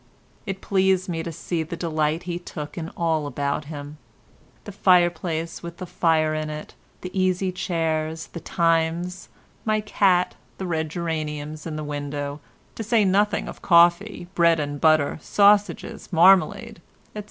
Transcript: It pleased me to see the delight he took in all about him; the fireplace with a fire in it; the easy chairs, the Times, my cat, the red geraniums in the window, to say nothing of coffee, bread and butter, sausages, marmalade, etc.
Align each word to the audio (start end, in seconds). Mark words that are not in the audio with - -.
It 0.47 0.61
pleased 0.61 1.09
me 1.09 1.21
to 1.21 1.31
see 1.31 1.61
the 1.61 1.77
delight 1.77 2.23
he 2.23 2.39
took 2.39 2.75
in 2.75 2.89
all 2.97 3.27
about 3.27 3.65
him; 3.65 3.99
the 4.63 4.71
fireplace 4.71 5.61
with 5.61 5.79
a 5.79 5.85
fire 5.85 6.33
in 6.33 6.49
it; 6.49 6.73
the 7.01 7.11
easy 7.15 7.51
chairs, 7.51 8.25
the 8.33 8.39
Times, 8.39 9.29
my 9.63 9.79
cat, 9.79 10.33
the 10.57 10.65
red 10.65 10.89
geraniums 10.89 11.67
in 11.67 11.75
the 11.75 11.83
window, 11.83 12.39
to 12.73 12.83
say 12.83 13.05
nothing 13.05 13.47
of 13.47 13.61
coffee, 13.61 14.27
bread 14.33 14.59
and 14.59 14.81
butter, 14.81 15.19
sausages, 15.21 16.11
marmalade, 16.11 16.81
etc. 17.13 17.19